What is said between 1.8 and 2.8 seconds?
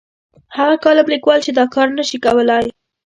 نه شي کولای.